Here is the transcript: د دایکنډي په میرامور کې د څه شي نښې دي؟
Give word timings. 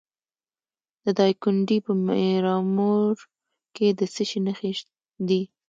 د 1.03 1.05
دایکنډي 1.19 1.77
په 1.85 1.91
میرامور 2.05 3.13
کې 3.75 3.87
د 3.99 4.01
څه 4.13 4.23
شي 4.29 4.39
نښې 4.45 4.71
دي؟ 5.27 5.41